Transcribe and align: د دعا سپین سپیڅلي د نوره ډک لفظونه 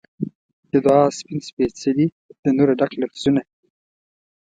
د 0.71 0.73
دعا 0.85 1.03
سپین 1.17 1.39
سپیڅلي 1.49 2.07
د 2.43 2.45
نوره 2.57 2.73
ډک 2.79 2.91
لفظونه 3.01 3.41